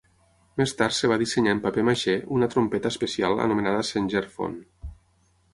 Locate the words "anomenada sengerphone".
3.45-4.91